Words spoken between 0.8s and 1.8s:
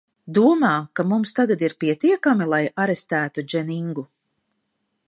ka mums tagad ir